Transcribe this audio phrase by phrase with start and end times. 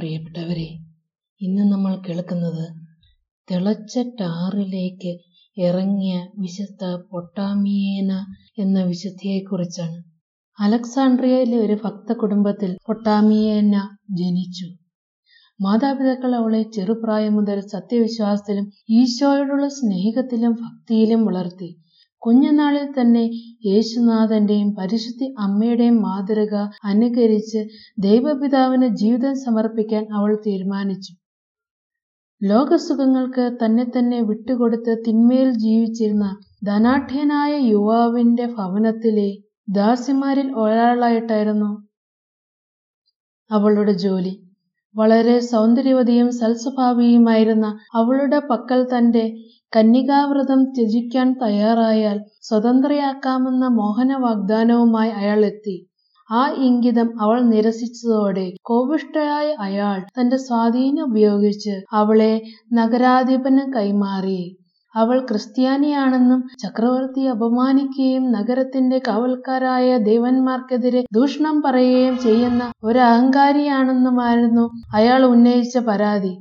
[0.00, 0.68] പ്രിയപ്പെട്ടവരെ
[1.40, 2.66] ഇന്ന് നമ്മൾ കേൾക്കുന്നത്
[3.48, 5.10] തിളച്ച ടാറിലേക്ക്
[5.56, 8.12] ഇറങ്ങിയ വിശുദ്ധ പൊട്ടാമിയേന
[8.58, 9.98] എന്ന വിശുദ്ധിയെക്കുറിച്ചാണ്.
[10.58, 13.76] അലക്സാണ്ട്രിയയിലെ ഒരു ഭക്ത കുടുംബത്തിൽ പൊട്ടാമിയേന
[14.10, 14.68] ജനിച്ചു.
[15.60, 21.70] മാതാപിതാക്കൾ അവളെ ചെറുപ്രായം മുതൽ സത്യവിശ്വാസത്തിലും ഈശോയോടുള്ള സ്നേഹത്തിലും ഭക്തിയിലും വളർത്തി.
[22.22, 23.22] കുഞ്ഞുനാളിൽ തന്നെ
[23.66, 27.60] യേശുനാഥന്റെയും പരിശുദ്ധി അമ്മയുടെയും മാതൃക അനുകരിച്ച്
[27.98, 31.12] ദൈവപിതാവിന് ജീവിതം സമർപ്പിക്കാൻ അവൾ തീരുമാനിച്ചു.
[32.42, 36.26] ലോകസുഖങ്ങൾക്ക് തന്നെ തന്നെ വിട്ടുകൊടുത്ത് തിന്മയിൽ ജീവിച്ചിരുന്ന
[36.64, 39.28] ധനാഠ്യനായ യുവാവിന്റെ ഭവനത്തിലെ
[39.68, 41.70] ദാസിമാരിൽ ഒരാളായിട്ടായിരുന്നു
[43.50, 44.32] അവളുടെ ജോലി.
[44.94, 49.24] വളരെ സൗന്ദര്യവതിയും സൽസ്വഭാവിയുമായിരുന്ന അവളുടെ പക്കൽ തന്റെ
[49.72, 55.76] കന്യകാവ്രതം ത്യജിക്കാൻ തയ്യാറായാൽ സ്വതന്ത്രയാക്കാമെന്ന മോഹന വാഗ്ദാനവുമായി അയാൾ എത്തി.
[56.30, 62.32] ആ ഇംഗിതം അവൾ നിരസിച്ചതോടെ കോപിഷ്ഠയായ അയാൾ തന്റെ സ്വാധീനം ഉപയോഗിച്ച് അവളെ
[62.72, 64.40] നഗരാധിപന് കൈമാറി.
[64.94, 76.32] അവൾ ക്രിസ്ത്യാനിയാണെന്നും ചക്രവർത്തി അപമാനിക്കുകയും നഗരത്തിന്റെ കാവൽക്കാരായ ദേവന്മാർക്കെതിരെ ദൂഷണം പറയുകയും ചെയ്യുന്ന ഒരു അഹങ്കാരിയാണെന്നുമായിരുന്നു അയാൾ ഉന്നയിച്ച പരാതി.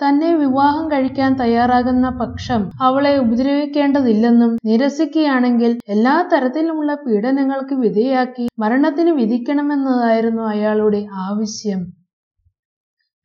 [0.00, 11.06] തന്നെ വിവാഹം കഴിക്കാൻ തയ്യാറാകുന്ന പക്ഷം അവളെ ഉപദ്രവിക്കേണ്ടതില്ലെന്നും നിരസിക്കുകയാണെങ്കിൽ എല്ലാ തരത്തിലുമുള്ള പീഡനങ്ങൾക്ക് വിധേയാക്കി മരണത്തിന് വിധിക്കണമെന്നതായിരുന്നു അയാളുടെ
[11.28, 11.82] ആവശ്യം.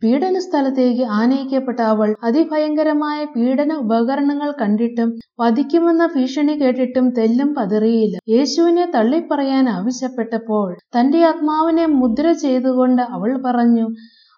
[0.01, 5.09] പീഡന സ്ഥലത്തേക്ക് ആനയിക്കപ്പെട്ട അവൾ അതിഭയങ്കരമായ പീഡന ഉപകരണങ്ങൾ കണ്ടിട്ടും
[5.39, 8.17] വധിക്കുമെന്ന ഭീഷണി കേട്ടിട്ടും തെല്ലും പതറിയില്ല.
[8.29, 13.87] യേശുവിനെ തള്ളിപ്പറയാൻ ആവശ്യപ്പെട്ടപ്പോൾ തന്റെ ആത്മാവിനെ മുദ്ര ചെയ്തുകൊണ്ട് അവൾ പറഞ്ഞു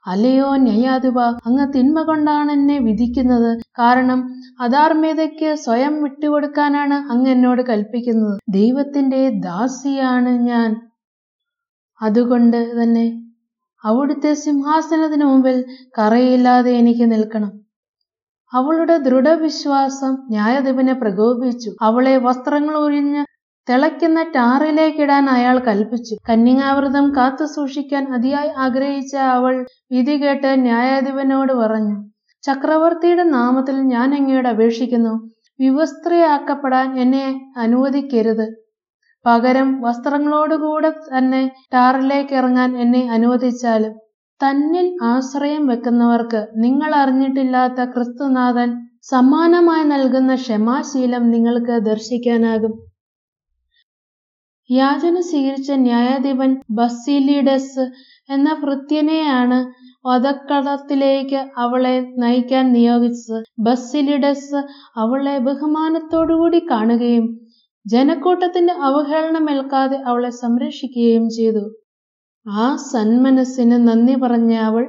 [0.05, 3.49] അല്ലയോ ന്യായാധിപ അങ്ങ് തിന്മ കൊണ്ടാണ് എന്നെ വിധിക്കുന്നത്.
[3.79, 4.19] കാരണം
[4.61, 8.37] അധാർമ്മികതയ്ക്ക് സ്വയം വിട്ടുകൊടുക്കാനാണ് അങ്ങ് എന്നോട് കൽപ്പിക്കുന്നത്.
[8.49, 10.69] ദൈവത്തിന്റെ ദാസിയാണ് ഞാൻ.
[12.01, 13.05] അതുകൊണ്ട് തന്നെ
[13.83, 15.65] അവിടുത്തെ സിംഹാസനത്തിന് മുമ്പിൽ
[15.99, 17.51] കറയില്ലാതെ എനിക്ക് നിൽക്കണം.
[18.53, 21.71] അവളുടെ ദൃഢവിശ്വാസം ന്യായാധിപനെ പ്രകോപിപ്പിച്ചു.
[21.81, 23.25] അവളെ വസ്ത്രങ്ങൾ ഒഴിഞ്ഞ്
[23.67, 26.15] തിളയ്ക്കുന്ന ടാറിലേക്കിടാൻ അയാൾ കൽപ്പിച്ചു.
[26.29, 31.97] കന്നിങ്ങാവൃതം കാത്തു സൂക്ഷിക്കാൻ അതിയായി ആഗ്രഹിച്ച അവൾ വിധി കേട്ട് ന്യായാധിപനോട് പറഞ്ഞു
[32.43, 35.13] ചക്രവർത്തിയുടെ നാമത്തിൽ ഞാൻ അങ്ങയോട് അപേക്ഷിക്കുന്നു.
[35.59, 37.25] വിവസ്ത്രയാക്കപ്പെടാൻ എന്നെ
[37.57, 38.68] അനുവദിക്കരുത്.
[39.25, 41.41] പകരം വസ്ത്രങ്ങളോടുകൂടെ തന്നെ
[41.73, 43.93] ടാറിലേക്ക് ഇറങ്ങാൻ എന്നെ അനുവദിച്ചാലും
[44.41, 48.69] തന്നിൽ ആശ്രയം വെക്കുന്നവർക്ക് നിങ്ങൾ അറിഞ്ഞിട്ടില്ലാത്ത ക്രിസ്തുനാഥൻ
[49.03, 52.73] സമ്മാനമായി നൽകുന്ന ക്ഷമാശീലം നിങ്ങൾക്ക് ദർശിക്കാനാകും.
[54.69, 57.85] യാചന സ്വീകരിച്ച ന്യായാധിപൻ ബസീലിഡസ്
[58.29, 59.59] എന്ന ഭൃത്യനെയാണ്
[60.05, 63.39] വധക്കളത്തിലേക്ക് അവളെ നയിക്കാൻ നിയോഗിച്ചത്.
[63.59, 64.59] ബസിലിഡസ്
[64.95, 67.25] അവളെ ബഹുമാനത്തോടുകൂടി കാണുകയും
[67.85, 71.63] ജനക്കൂട്ടത്തിന്റെ അവഹേളനമേൽക്കാതെ അവളെ സംരക്ഷിക്കുകയും ചെയ്തു.
[72.49, 74.83] ആ സന്മനസ്സിന് നന്ദി പറഞ്ഞ അവൾ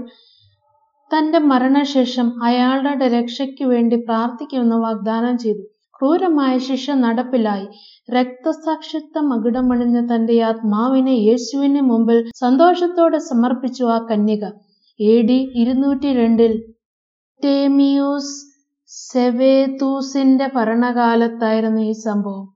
[1.10, 5.62] തന്റെ മരണശേഷം അയാളുടെ രക്ഷയ്ക്കു വേണ്ടി പ്രാർത്ഥിക്കുമെന്ന് വാഗ്ദാനം ചെയ്തു.
[5.94, 7.66] ക്രൂരമായ ശിക്ഷ നടപ്പിലായി.
[8.10, 14.44] രക്തസാക്ഷിത്വ മകുടമണിഞ്ഞ തന്റെ ആത്മാവിനെ യേശുവിന് മുമ്പിൽ സന്തോഷത്തോടെ സമർപ്പിച്ചു ആ കന്യക.
[15.00, 16.54] എ ഡി ഇരുന്നൂറ്റി രണ്ടിൽ
[17.42, 18.32] ടേമിയൂസ്
[18.90, 22.46] സെവേതൂസിന്റെ ഭരണകാലത്തായിരുന്നു ഈ സംഭവം.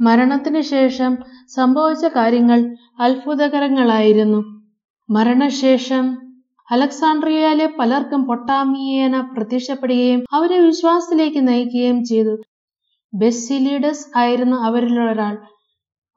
[0.00, 1.12] മരണത്തിന് ശേഷം
[1.48, 2.60] സംഭവിച്ച കാര്യങ്ങൾ
[3.00, 4.40] അത്ഭുതകരങ്ങളായിരുന്നു.
[5.08, 6.04] മരണശേഷം
[6.68, 12.34] അലക്സാണ്ട്രിയയിലെ പലർക്കും പൊട്ടാമിയേന പ്രത്യക്ഷപ്പെടുകയും അവരെ വിശ്വാസത്തിലേക്ക് നയിക്കുകയും ചെയ്തു.
[13.12, 15.34] ബെസ്സിലിഡസ് ആയിരുന്നു അവരിലൊരാൾ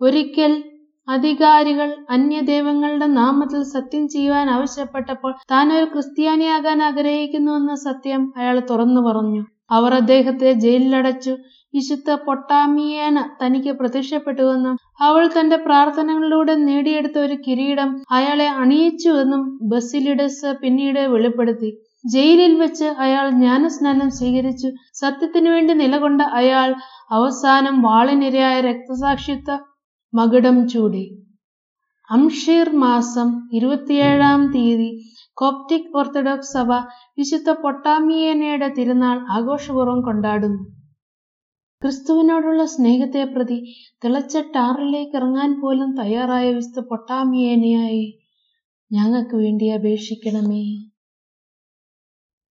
[0.02, 0.64] ഒരിക്കൽ
[1.08, 9.42] അധികാരികൾ അന്യദൈവങ്ങളുടെ നാമത്തിൽ സത്യം ചെയ്യുവാൻ ആവശ്യപ്പെട്ടപ്പോൾ താൻ ഒരു ക്രിസ്ത്യാനിയാകാൻ ആഗ്രഹിക്കുന്നുവെന്ന സത്യം അയാൾ തുറന്നു പറഞ്ഞു.
[9.72, 11.34] അവർ അദ്ദേഹത്തെ ജയിലിലടച്ചു.
[11.74, 19.42] വിശുദ്ധ പൊട്ടാമിയേന തനിക്ക് പ്രത്യക്ഷപ്പെട്ടുവെന്നും അവൾ തന്റെ പ്രാർത്ഥനകളിലൂടെ നേടിയെടുത്ത ഒരു കിരീടം അയാളെ അണിയിച്ചുവെന്നും
[19.72, 21.70] ബസിലിഡസ് പിന്നീട് വെളിപ്പെടുത്തി.
[22.06, 24.70] ജയിലിൽ വെച്ച് അയാൾ ജ്ഞാനസ്നാനം സ്വീകരിച്ചു.
[24.94, 26.70] സത്യത്തിനു വേണ്ടി നിലകൊണ്ട അയാൾ
[27.12, 29.58] അവസാനം വാളിനിരയായ രക്തസാക്ഷിത്വ
[30.14, 31.06] മകുടം ചൂടി.
[32.10, 34.90] അംഷീർ മാസം ഇരുപത്തിയേഴാം തീയതി
[35.34, 36.70] കോപ്റ്റിക് ഓർത്തഡോക്സ് സഭ
[37.18, 40.62] വിശുദ്ധ പൊട്ടാമിയേനയുടെ തിരുനാൾ ആഘോഷപൂർവം കൊണ്ടാടുന്നു.
[41.84, 43.58] ക്രിസ്തുവിനോടുള്ള സ്നേഹത്തെ പ്രതി
[44.04, 48.06] തിളച്ച ടാറിലേക്ക് ഇറങ്ങാൻ പോലും തയ്യാറായ വിശുദ്ധ പൊട്ടാമിയേനയായി
[48.92, 50.64] ഞങ്ങൾക്ക് വേണ്ടി അപേക്ഷിക്കണമേ.